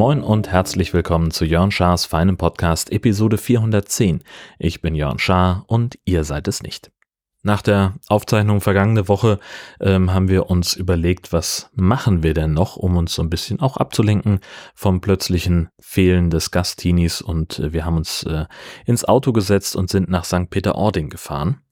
[0.00, 4.24] Moin und herzlich willkommen zu Jörn Schars feinem Podcast Episode 410.
[4.58, 6.90] Ich bin Jörn Schaar und ihr seid es nicht.
[7.42, 9.38] Nach der Aufzeichnung vergangene Woche
[9.80, 13.60] ähm, haben wir uns überlegt, was machen wir denn noch, um uns so ein bisschen
[13.60, 14.40] auch abzulenken
[14.74, 18.44] vom plötzlichen Fehlen des Gastinis und äh, wir haben uns äh,
[18.84, 20.50] ins Auto gesetzt und sind nach St.
[20.50, 21.62] Peter-Ording gefahren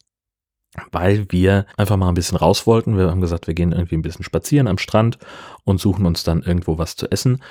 [0.92, 2.96] weil wir einfach mal ein bisschen raus wollten.
[2.96, 5.18] Wir haben gesagt, wir gehen irgendwie ein bisschen spazieren am Strand
[5.64, 7.42] und suchen uns dann irgendwo was zu essen.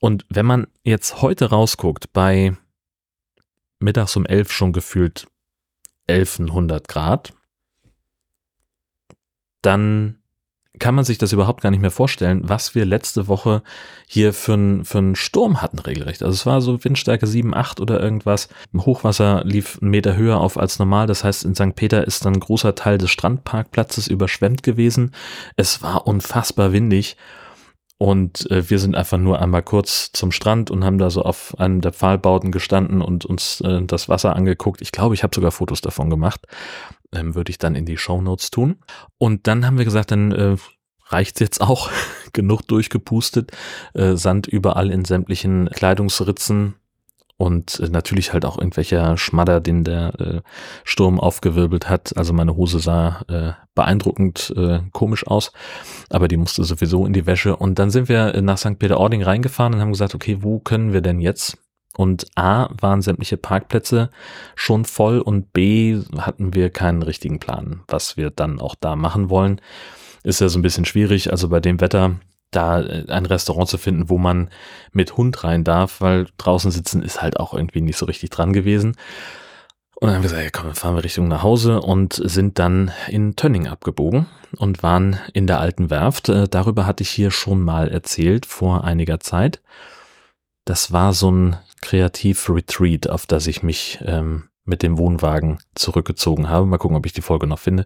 [0.00, 2.56] Und wenn man jetzt heute rausguckt, bei
[3.80, 5.26] mittags um elf schon gefühlt
[6.08, 7.32] 1100 Grad,
[9.62, 10.20] dann
[10.78, 13.62] kann man sich das überhaupt gar nicht mehr vorstellen, was wir letzte Woche
[14.06, 16.22] hier für einen für Sturm hatten regelrecht.
[16.22, 18.48] Also es war so Windstärke 7, 8 oder irgendwas.
[18.76, 21.06] Hochwasser lief einen Meter höher auf als normal.
[21.06, 21.74] Das heißt, in St.
[21.74, 25.12] Peter ist dann ein großer Teil des Strandparkplatzes überschwemmt gewesen.
[25.56, 27.16] Es war unfassbar windig.
[28.02, 31.54] Und äh, wir sind einfach nur einmal kurz zum Strand und haben da so auf
[31.58, 34.80] einem der Pfahlbauten gestanden und uns äh, das Wasser angeguckt.
[34.80, 36.46] Ich glaube, ich habe sogar Fotos davon gemacht
[37.12, 38.76] ähm, würde ich dann in die Show Notes tun.
[39.18, 40.56] Und dann haben wir gesagt, dann äh,
[41.06, 41.90] reicht's jetzt auch.
[42.32, 43.50] Genug durchgepustet.
[43.94, 46.74] Äh, Sand überall in sämtlichen Kleidungsritzen.
[47.40, 50.40] Und äh, natürlich halt auch irgendwelcher Schmadder, den der äh,
[50.84, 52.14] Sturm aufgewirbelt hat.
[52.18, 55.50] Also meine Hose sah äh, beeindruckend äh, komisch aus,
[56.10, 57.56] aber die musste sowieso in die Wäsche.
[57.56, 58.78] Und dann sind wir nach St.
[58.78, 61.56] Peter-Ording reingefahren und haben gesagt, okay, wo können wir denn jetzt
[61.96, 64.10] und A waren sämtliche Parkplätze
[64.54, 69.30] schon voll und B hatten wir keinen richtigen Plan, was wir dann auch da machen
[69.30, 69.62] wollen.
[70.24, 72.16] Ist ja so ein bisschen schwierig, also bei dem Wetter
[72.50, 74.50] da äh, ein Restaurant zu finden, wo man
[74.92, 78.52] mit Hund rein darf, weil draußen sitzen ist halt auch irgendwie nicht so richtig dran
[78.52, 78.96] gewesen.
[79.94, 82.90] Und dann haben wir gesagt, ja komm, fahren wir Richtung nach Hause und sind dann
[83.08, 86.28] in Tönning abgebogen und waren in der alten Werft.
[86.28, 89.60] Äh, darüber hatte ich hier schon mal erzählt vor einiger Zeit.
[90.64, 96.64] Das war so ein Kreativ-Retreat, auf das ich mich ähm, mit dem Wohnwagen zurückgezogen habe.
[96.64, 97.84] Mal gucken, ob ich die Folge noch finde.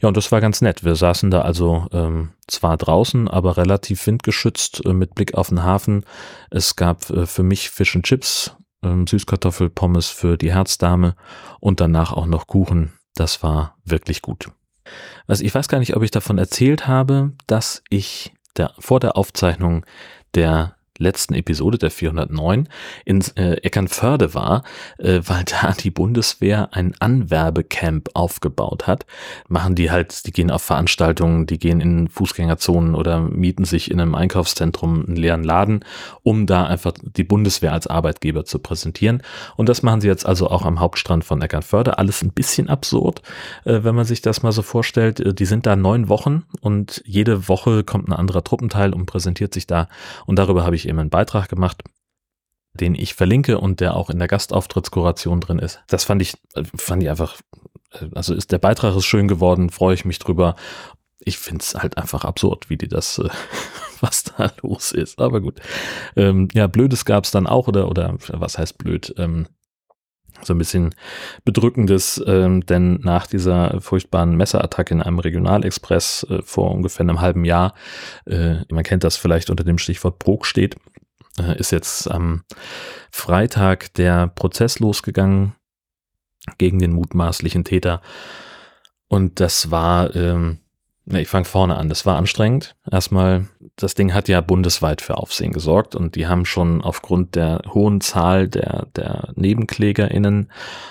[0.00, 0.84] Ja, und das war ganz nett.
[0.84, 5.62] Wir saßen da also ähm, zwar draußen, aber relativ windgeschützt äh, mit Blick auf den
[5.62, 6.04] Hafen.
[6.50, 11.14] Es gab äh, für mich Fish and Chips, ähm, Süßkartoffelpommes für die Herzdame
[11.60, 12.92] und danach auch noch Kuchen.
[13.14, 14.48] Das war wirklich gut.
[15.26, 19.16] Also ich weiß gar nicht, ob ich davon erzählt habe, dass ich der, vor der
[19.16, 19.84] Aufzeichnung
[20.34, 22.68] der letzten Episode der 409
[23.04, 24.64] in äh, Eckernförde war,
[24.98, 29.06] äh, weil da die Bundeswehr ein Anwerbecamp aufgebaut hat.
[29.48, 34.00] Machen die halt, die gehen auf Veranstaltungen, die gehen in Fußgängerzonen oder mieten sich in
[34.00, 35.84] einem Einkaufszentrum einen leeren Laden,
[36.22, 39.22] um da einfach die Bundeswehr als Arbeitgeber zu präsentieren.
[39.56, 41.98] Und das machen sie jetzt also auch am Hauptstrand von Eckernförde.
[41.98, 43.22] Alles ein bisschen absurd,
[43.64, 45.20] äh, wenn man sich das mal so vorstellt.
[45.20, 49.52] Äh, die sind da neun Wochen und jede Woche kommt ein anderer Truppenteil und präsentiert
[49.54, 49.88] sich da.
[50.26, 51.82] Und darüber habe ich eben einen Beitrag gemacht,
[52.74, 55.80] den ich verlinke und der auch in der Gastauftrittskuration drin ist.
[55.88, 56.34] Das fand ich,
[56.76, 57.40] fand ich einfach,
[58.14, 60.56] also ist der Beitrag ist schön geworden, freue ich mich drüber.
[61.18, 63.20] Ich finde es halt einfach absurd, wie die das,
[64.00, 65.18] was da los ist.
[65.20, 65.60] Aber gut.
[66.16, 69.14] Ähm, ja, Blödes gab es dann auch, oder, oder was heißt blöd?
[69.18, 69.46] Ähm,
[70.44, 70.94] so ein bisschen
[71.44, 77.44] bedrückendes, ähm, denn nach dieser furchtbaren Messerattacke in einem Regionalexpress äh, vor ungefähr einem halben
[77.44, 77.74] Jahr,
[78.26, 80.76] äh, man kennt das vielleicht unter dem Stichwort Brok steht,
[81.38, 82.44] äh, ist jetzt am
[83.10, 85.54] Freitag der Prozess losgegangen
[86.58, 88.00] gegen den mutmaßlichen Täter.
[89.08, 90.58] Und das war ähm,
[91.06, 91.88] ich fange vorne an.
[91.88, 92.76] Das war anstrengend.
[92.90, 93.46] Erstmal,
[93.76, 98.00] das Ding hat ja bundesweit für Aufsehen gesorgt und die haben schon aufgrund der hohen
[98.00, 100.50] Zahl der, der NebenklägerInnen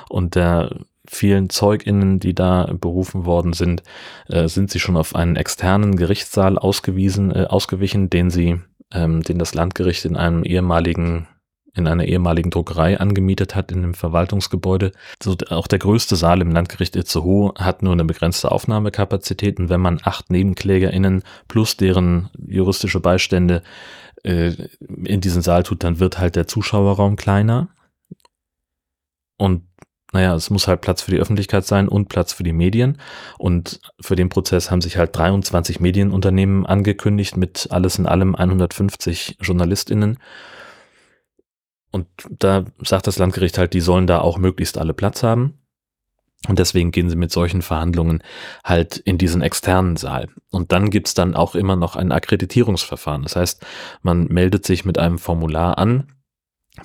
[0.10, 0.76] und der
[1.08, 3.84] vielen ZeugInnen, die da berufen worden sind,
[4.28, 8.60] äh, sind sie schon auf einen externen Gerichtssaal ausgewiesen, äh, ausgewichen, den sie,
[8.94, 11.28] ähm, den das Landgericht in einem ehemaligen
[11.74, 14.92] in einer ehemaligen Druckerei angemietet hat in einem Verwaltungsgebäude.
[15.22, 19.82] So, auch der größte Saal im Landgericht Itzehoe hat nur eine begrenzte Aufnahmekapazität und wenn
[19.82, 23.64] man acht NebenklägerInnen plus deren juristische Beistände
[24.24, 24.54] äh,
[25.06, 27.70] in diesen Saal tut, dann wird halt der Zuschauerraum kleiner.
[29.38, 29.64] Und
[30.14, 32.98] naja, es muss halt Platz für die Öffentlichkeit sein und Platz für die Medien.
[33.38, 39.38] Und für den Prozess haben sich halt 23 Medienunternehmen angekündigt mit alles in allem 150
[39.42, 40.18] JournalistInnen.
[41.92, 45.58] Und da sagt das Landgericht halt, die sollen da auch möglichst alle Platz haben.
[46.48, 48.24] Und deswegen gehen sie mit solchen Verhandlungen
[48.64, 50.28] halt in diesen externen Saal.
[50.50, 53.24] Und dann gibt's dann auch immer noch ein Akkreditierungsverfahren.
[53.24, 53.66] Das heißt,
[54.02, 56.08] man meldet sich mit einem Formular an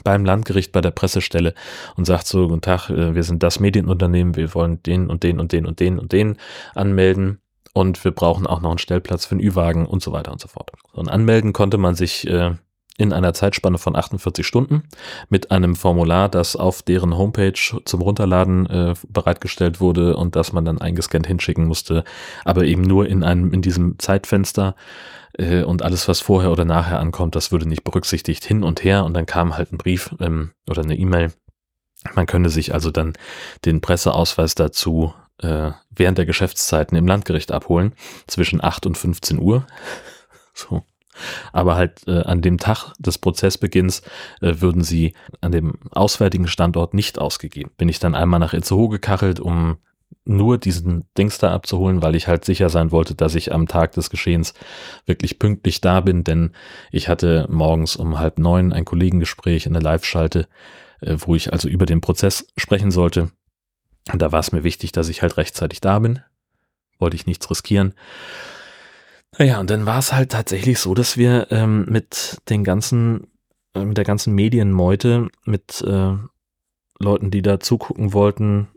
[0.05, 1.55] beim Landgericht bei der Pressestelle
[1.97, 5.41] und sagt so, guten Tag, äh, wir sind das Medienunternehmen, wir wollen den und den
[5.41, 6.37] und den und den und den
[6.75, 7.41] anmelden
[7.73, 10.49] und wir brauchen auch noch einen Stellplatz für einen Ü-Wagen und so weiter und so
[10.49, 10.71] fort.
[10.93, 12.55] Und anmelden konnte man sich äh,
[12.99, 14.85] in einer Zeitspanne von 48 Stunden
[15.29, 17.53] mit einem Formular, das auf deren Homepage
[17.85, 22.05] zum Runterladen äh, bereitgestellt wurde und das man dann eingescannt hinschicken musste,
[22.45, 24.75] aber eben nur in einem in diesem Zeitfenster
[25.35, 29.05] äh, und alles, was vorher oder nachher ankommt, das würde nicht berücksichtigt hin und her
[29.05, 31.33] und dann kam halt ein Brief ähm, oder eine E-Mail.
[32.15, 33.15] Man könne sich also dann
[33.65, 37.93] den Presseausweis dazu äh, während der Geschäftszeiten im Landgericht abholen,
[38.27, 39.67] zwischen 8 und 15 Uhr.
[40.59, 40.85] So.
[41.53, 44.03] Aber halt äh, an dem Tag des Prozessbeginns
[44.41, 47.71] äh, würden sie an dem auswärtigen Standort nicht ausgegeben.
[47.77, 49.79] Bin ich dann einmal nach Itzehoe gekachelt, um
[50.25, 53.93] nur diesen Dings da abzuholen, weil ich halt sicher sein wollte, dass ich am Tag
[53.93, 54.55] des Geschehens
[55.07, 56.51] wirklich pünktlich da bin, denn
[56.91, 60.49] ich hatte morgens um halb neun ein Kollegengespräch in der Live-Schalte,
[61.01, 63.31] äh, wo ich also über den Prozess sprechen sollte.
[64.13, 66.21] Und da war es mir wichtig, dass ich halt rechtzeitig da bin.
[66.99, 67.95] Wollte ich nichts riskieren.
[69.39, 73.27] Naja, und dann war es halt tatsächlich so, dass wir ähm, mit den ganzen,
[73.75, 76.15] äh, mit der ganzen Medienmeute, mit äh,
[76.99, 78.69] Leuten, die da zugucken wollten,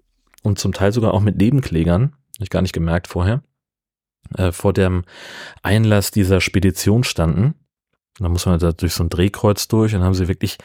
[0.44, 3.44] und zum Teil sogar auch mit Nebenklägern, hab ich gar nicht gemerkt vorher,
[4.38, 5.04] äh, vor dem
[5.64, 7.56] Einlass dieser Spedition standen.
[8.20, 10.58] Da muss man da durch so ein Drehkreuz durch und haben sie wirklich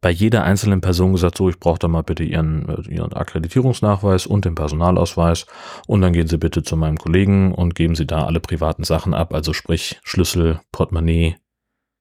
[0.00, 4.26] bei jeder einzelnen Person gesagt, so, ich brauche da mal bitte ihren, äh, ihren Akkreditierungsnachweis
[4.26, 5.46] und den Personalausweis
[5.86, 9.14] und dann gehen Sie bitte zu meinem Kollegen und geben Sie da alle privaten Sachen
[9.14, 11.36] ab, also sprich Schlüssel, Portemonnaie,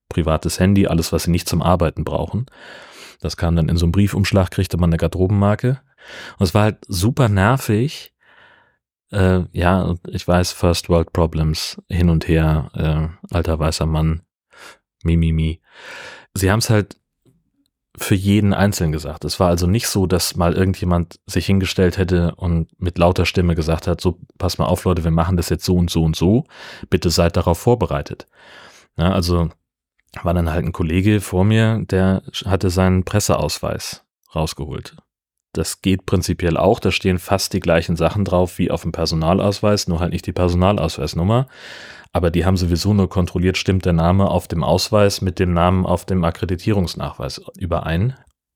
[0.09, 2.45] privates Handy, alles, was Sie nicht zum Arbeiten brauchen.
[3.21, 5.79] Das kam dann in so einem Briefumschlag, kriegte man eine Garderobenmarke.
[6.37, 8.13] Und es war halt super nervig.
[9.11, 14.23] Äh, ja, ich weiß, First World Problems, hin und her, äh, alter weißer Mann,
[15.03, 15.31] Mimimi.
[15.31, 15.61] Mi, mi.
[16.33, 16.97] Sie haben es halt
[17.97, 19.23] für jeden einzeln gesagt.
[19.23, 23.55] Es war also nicht so, dass mal irgendjemand sich hingestellt hätte und mit lauter Stimme
[23.55, 26.15] gesagt hat, so, pass mal auf, Leute, wir machen das jetzt so und so und
[26.15, 26.45] so.
[26.89, 28.25] Bitte seid darauf vorbereitet.
[28.97, 29.49] Ja, also
[30.21, 34.03] war dann halt ein Kollege vor mir, der hatte seinen Presseausweis
[34.35, 34.95] rausgeholt.
[35.53, 36.79] Das geht prinzipiell auch.
[36.79, 40.33] Da stehen fast die gleichen Sachen drauf wie auf dem Personalausweis, nur halt nicht die
[40.33, 41.47] Personalausweisnummer.
[42.13, 45.85] Aber die haben sowieso nur kontrolliert, stimmt der Name auf dem Ausweis mit dem Namen
[45.85, 48.15] auf dem Akkreditierungsnachweis überein.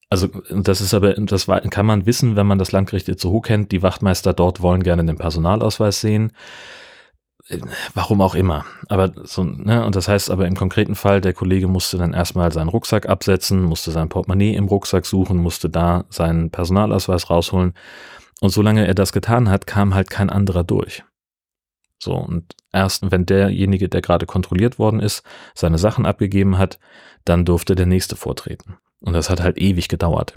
[0.10, 3.72] Also das ist aber, das kann man wissen, wenn man das Landgericht Itzehoe kennt.
[3.72, 6.32] Die Wachtmeister dort wollen gerne den Personalausweis sehen
[7.94, 8.66] warum auch immer.
[8.90, 12.52] Aber so, ne, und das heißt aber im konkreten Fall, der Kollege musste dann erstmal
[12.52, 17.74] seinen Rucksack absetzen, musste sein Portemonnaie im Rucksack suchen, musste da seinen Personalausweis rausholen.
[18.42, 21.04] Und solange er das getan hat, kam halt kein anderer durch.
[22.00, 25.24] So, und erst wenn derjenige, der gerade kontrolliert worden ist,
[25.56, 26.80] seine Sachen abgegeben hat,
[27.26, 28.78] dann durfte der nächste vortreten.
[29.02, 30.36] Und das hat halt ewig gedauert.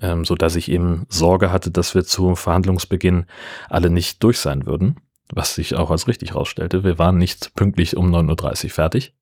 [0.00, 3.26] Ähm, so dass ich eben Sorge hatte, dass wir zu Verhandlungsbeginn
[3.68, 5.00] alle nicht durch sein würden
[5.32, 6.84] was sich auch als richtig herausstellte.
[6.84, 9.14] Wir waren nicht pünktlich um 9.30 Uhr fertig.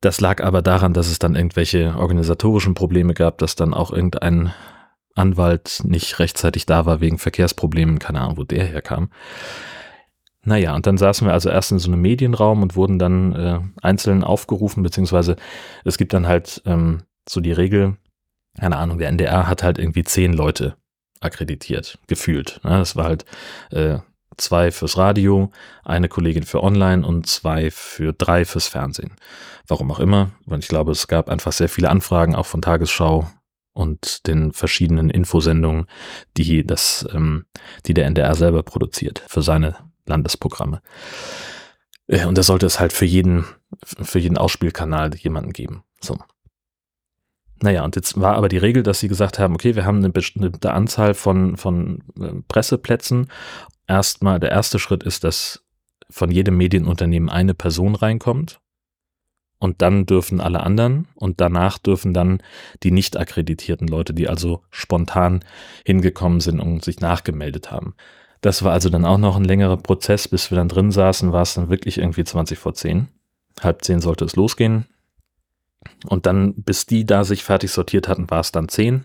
[0.00, 4.52] Das lag aber daran, dass es dann irgendwelche organisatorischen Probleme gab, dass dann auch irgendein
[5.14, 9.10] Anwalt nicht rechtzeitig da war wegen Verkehrsproblemen, keine Ahnung, wo der herkam.
[10.46, 13.58] Naja, und dann saßen wir also erst in so einem Medienraum und wurden dann äh,
[13.82, 15.34] einzeln aufgerufen, beziehungsweise
[15.84, 17.96] es gibt dann halt ähm, so die Regel,
[18.56, 20.76] keine Ahnung, der NDR hat halt irgendwie zehn Leute
[21.18, 22.60] akkreditiert, gefühlt.
[22.62, 22.70] Ne?
[22.78, 23.24] Das war halt
[23.72, 23.98] äh,
[24.36, 25.50] zwei fürs Radio,
[25.82, 29.16] eine Kollegin für Online und zwei für drei fürs Fernsehen.
[29.66, 33.28] Warum auch immer, weil ich glaube, es gab einfach sehr viele Anfragen auch von Tagesschau
[33.72, 35.86] und den verschiedenen Infosendungen,
[36.36, 37.46] die das, ähm,
[37.86, 39.74] die der NDR selber produziert für seine
[40.06, 40.82] Landesprogramme.
[42.06, 43.44] Äh, und da sollte es halt für jeden,
[43.84, 45.84] für jeden Ausspielkanal jemanden geben.
[46.00, 46.18] So.
[47.62, 50.10] Naja, und jetzt war aber die Regel, dass sie gesagt haben, okay, wir haben eine
[50.10, 53.28] bestimmte Anzahl von, von äh, Presseplätzen
[53.86, 55.64] erstmal, der erste Schritt ist, dass
[56.10, 58.60] von jedem Medienunternehmen eine Person reinkommt
[59.58, 62.42] und dann dürfen alle anderen und danach dürfen dann
[62.82, 65.44] die nicht akkreditierten Leute, die also spontan
[65.84, 67.94] hingekommen sind und sich nachgemeldet haben.
[68.40, 71.42] Das war also dann auch noch ein längerer Prozess, bis wir dann drin saßen, war
[71.42, 73.08] es dann wirklich irgendwie 20 vor 10.
[73.60, 74.86] Halb 10 sollte es losgehen.
[76.06, 79.04] Und dann, bis die da sich fertig sortiert hatten, war es dann 10.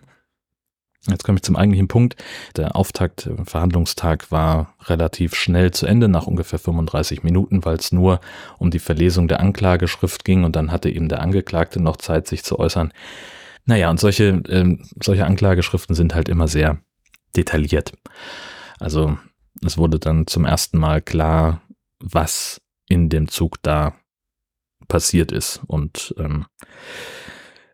[1.07, 2.15] Jetzt komme ich zum eigentlichen Punkt.
[2.57, 7.91] Der Auftakt, der Verhandlungstag war relativ schnell zu Ende, nach ungefähr 35 Minuten, weil es
[7.91, 8.19] nur
[8.59, 12.43] um die Verlesung der Anklageschrift ging und dann hatte eben der Angeklagte noch Zeit, sich
[12.43, 12.93] zu äußern.
[13.65, 16.77] Naja, und solche, äh, solche Anklageschriften sind halt immer sehr
[17.35, 17.93] detailliert.
[18.81, 19.15] Also
[19.63, 21.61] es wurde dann zum ersten Mal klar,
[21.99, 22.59] was
[22.89, 23.93] in dem Zug da
[24.87, 25.61] passiert ist.
[25.67, 26.47] Und ähm,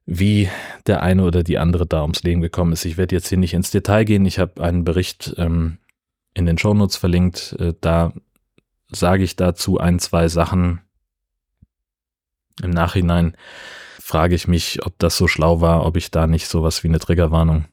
[0.06, 0.50] wie
[0.86, 2.84] der eine oder die andere da ums Leben gekommen ist.
[2.84, 4.26] Ich werde jetzt hier nicht ins Detail gehen.
[4.26, 5.78] Ich habe einen Bericht ähm,
[6.34, 7.56] in den Shownotes verlinkt.
[7.58, 8.12] Äh, da
[8.90, 10.82] sage ich dazu ein, zwei Sachen.
[12.62, 13.38] Im Nachhinein
[14.02, 17.00] frage ich mich, ob das so schlau war, ob ich da nicht sowas wie eine
[17.00, 17.66] Triggerwarnung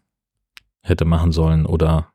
[0.82, 2.13] hätte machen sollen oder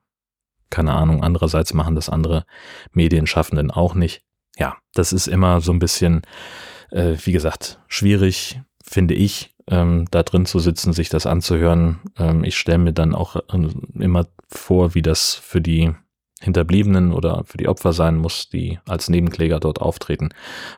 [0.70, 1.24] keine Ahnung.
[1.24, 2.46] Andererseits machen das andere
[2.92, 4.22] Medienschaffenden auch nicht.
[4.58, 6.22] Ja, das ist immer so ein bisschen,
[6.92, 12.00] äh, wie gesagt, schwierig, finde ich, ähm, da drin zu sitzen, sich das anzuhören.
[12.18, 15.94] Ähm, ich stelle mir dann auch äh, immer vor, wie das für die
[16.42, 20.30] Hinterbliebenen oder für die Opfer sein muss, die als Nebenkläger dort auftreten.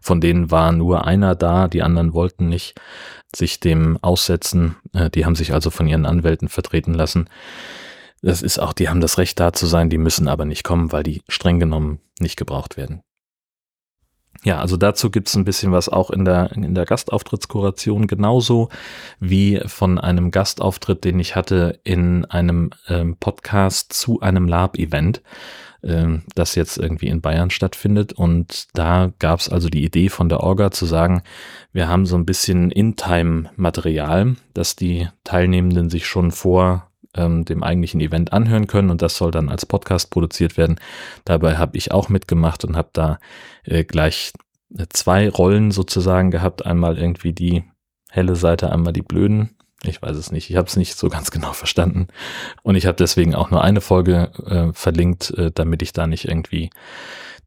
[0.02, 2.74] Von denen war nur einer da, die anderen wollten nicht
[3.34, 4.76] sich dem aussetzen.
[4.94, 7.30] Äh, die haben sich also von ihren Anwälten vertreten lassen.
[8.22, 10.92] Das ist auch, die haben das Recht da zu sein, die müssen aber nicht kommen,
[10.92, 13.02] weil die streng genommen nicht gebraucht werden.
[14.44, 18.70] Ja, also dazu gibt's ein bisschen was auch in der, in der Gastauftrittskoration, genauso
[19.20, 25.22] wie von einem Gastauftritt, den ich hatte in einem ähm, Podcast zu einem Lab-Event,
[25.84, 28.14] ähm, das jetzt irgendwie in Bayern stattfindet.
[28.14, 31.22] Und da gab's also die Idee von der Orga zu sagen,
[31.72, 38.02] wir haben so ein bisschen In-Time-Material, dass die Teilnehmenden sich schon vor ähm, dem eigentlichen
[38.02, 40.80] Event anhören können und das soll dann als Podcast produziert werden.
[41.26, 43.20] Dabei habe ich auch mitgemacht und habe da
[43.64, 44.34] äh, gleich
[44.78, 46.66] äh, zwei Rollen sozusagen gehabt.
[46.66, 47.64] Einmal irgendwie die
[48.10, 49.52] helle Seite, einmal die blöden.
[49.84, 50.50] Ich weiß es nicht.
[50.50, 52.08] Ich habe es nicht so ganz genau verstanden.
[52.64, 56.28] Und ich habe deswegen auch nur eine Folge äh, verlinkt, äh, damit ich da nicht
[56.28, 56.70] irgendwie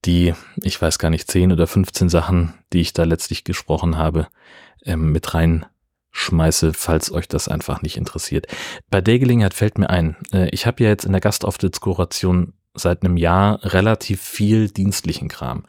[0.04, 4.28] die, ich weiß gar nicht, 10 oder 15 Sachen, die ich da letztlich gesprochen habe,
[4.84, 5.64] ähm, mit rein
[6.14, 8.46] schmeiße, falls euch das einfach nicht interessiert.
[8.88, 13.04] Bei der Gelegenheit fällt mir ein, äh, ich habe ja jetzt in der Gastauftrittskoration seit
[13.04, 15.64] einem Jahr relativ viel dienstlichen Kram.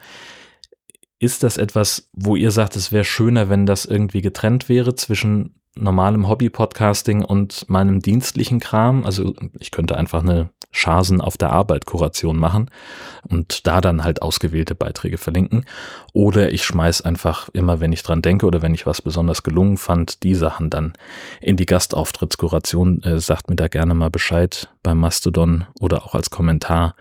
[1.18, 5.60] Ist das etwas, wo ihr sagt, es wäre schöner, wenn das irgendwie getrennt wäre zwischen
[5.74, 9.04] normalem Hobby-Podcasting und meinem dienstlichen Kram.
[9.04, 12.70] Also ich könnte einfach eine Chasen auf der Arbeit Kuration machen
[13.28, 15.64] und da dann halt ausgewählte Beiträge verlinken.
[16.12, 19.78] Oder ich schmeiß einfach immer, wenn ich dran denke oder wenn ich was besonders gelungen
[19.78, 20.92] fand, die Sachen dann
[21.40, 23.02] in die Gastauftrittskoration.
[23.02, 26.94] Äh, sagt mir da gerne mal Bescheid beim Mastodon oder auch als Kommentar,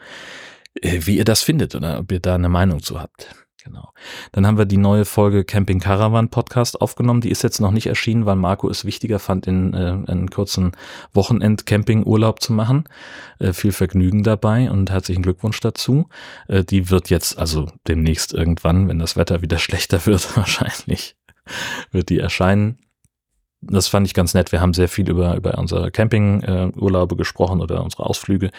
[0.82, 3.45] äh, wie ihr das findet oder ob ihr da eine Meinung zu habt.
[3.66, 3.90] Genau.
[4.32, 7.22] Dann haben wir die neue Folge Camping Caravan Podcast aufgenommen.
[7.22, 10.74] Die ist jetzt noch nicht erschienen, weil Marco es wichtiger fand, in äh, einen kurzen
[11.14, 12.88] Wochenend-Camping-Urlaub zu machen.
[13.40, 16.10] Äh, viel Vergnügen dabei und herzlichen Glückwunsch dazu.
[16.48, 21.16] Äh, die wird jetzt also demnächst irgendwann, wenn das Wetter wieder schlechter wird, wahrscheinlich,
[21.92, 22.78] wird die erscheinen
[23.68, 24.52] das fand ich ganz nett.
[24.52, 28.52] Wir haben sehr viel über, über unsere Campingurlaube äh, gesprochen oder unsere Ausflüge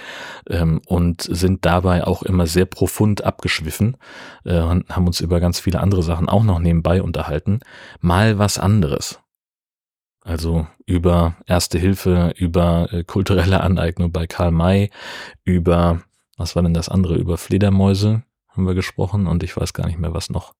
[0.48, 3.96] ähm, und sind dabei auch immer sehr profund abgeschwiffen
[4.44, 7.60] äh, und haben uns über ganz viele andere Sachen auch noch nebenbei unterhalten.
[8.00, 9.20] Mal was anderes.
[10.22, 14.90] Also über Erste Hilfe, über äh, kulturelle Aneignung bei Karl May,
[15.44, 16.02] über,
[16.36, 18.22] was war denn das andere, über Fledermäuse
[18.56, 20.54] haben wir gesprochen und ich weiß gar nicht mehr, was noch.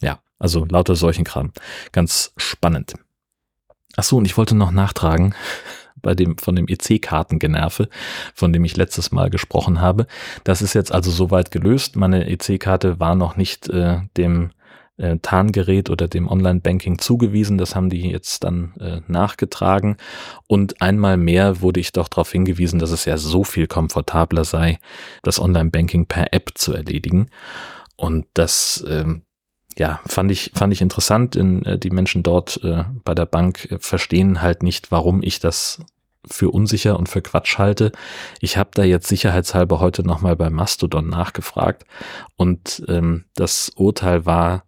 [0.00, 1.52] Ja, also lauter solchen Kram.
[1.92, 2.94] Ganz spannend.
[3.96, 5.34] Ach so, und ich wollte noch nachtragen
[6.02, 7.88] bei dem von dem EC-Kartengenerve,
[8.34, 10.06] von dem ich letztes Mal gesprochen habe.
[10.44, 11.96] Das ist jetzt also soweit gelöst.
[11.96, 14.50] Meine EC-Karte war noch nicht äh, dem
[14.96, 17.58] äh, Tarngerät oder dem Online-Banking zugewiesen.
[17.58, 19.96] Das haben die jetzt dann äh, nachgetragen.
[20.46, 24.78] Und einmal mehr wurde ich doch darauf hingewiesen, dass es ja so viel komfortabler sei,
[25.22, 27.30] das Online-Banking per App zu erledigen.
[27.96, 29.22] Und das ähm,
[29.80, 31.36] ja, fand ich, fand ich interessant.
[31.36, 35.40] In, äh, die Menschen dort äh, bei der Bank äh, verstehen halt nicht, warum ich
[35.40, 35.80] das
[36.30, 37.90] für unsicher und für Quatsch halte.
[38.40, 41.86] Ich habe da jetzt sicherheitshalber heute nochmal bei Mastodon nachgefragt
[42.36, 44.64] und ähm, das Urteil war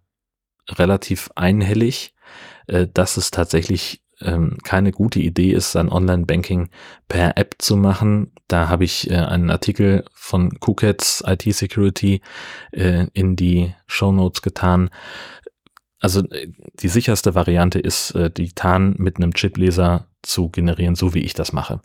[0.66, 2.14] relativ einhellig,
[2.66, 6.68] äh, dass es tatsächlich ähm, keine gute Idee ist, sein Online-Banking
[7.08, 8.32] per App zu machen.
[8.48, 12.20] Da habe ich äh, einen Artikel von KuCats IT Security
[12.72, 14.90] äh, in die Show Notes getan.
[16.00, 16.48] Also äh,
[16.80, 21.34] die sicherste Variante ist, äh, die TAN mit einem Chipleser zu generieren, so wie ich
[21.34, 21.80] das mache.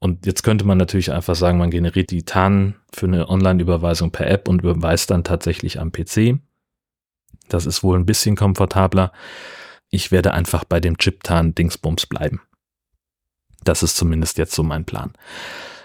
[0.00, 4.28] Und jetzt könnte man natürlich einfach sagen, man generiert die TAN für eine Online-Überweisung per
[4.28, 6.38] App und überweist dann tatsächlich am PC.
[7.48, 9.12] Das ist wohl ein bisschen komfortabler
[9.90, 12.40] ich werde einfach bei dem Chiptan-Dingsbums bleiben.
[13.64, 15.12] Das ist zumindest jetzt so mein Plan.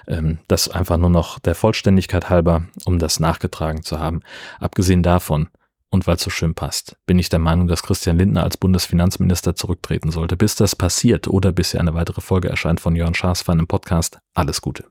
[0.07, 4.21] Ähm, das einfach nur noch der Vollständigkeit halber, um das nachgetragen zu haben.
[4.59, 5.49] Abgesehen davon,
[5.89, 9.55] und weil es so schön passt, bin ich der Meinung, dass Christian Lindner als Bundesfinanzminister
[9.55, 10.35] zurücktreten sollte.
[10.35, 14.17] Bis das passiert oder bis hier eine weitere Folge erscheint von Jörn Schaas einen Podcast,
[14.33, 14.85] alles Gute.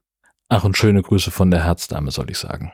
[0.49, 2.73] Ach und schöne Grüße von der Herzdame, soll ich sagen.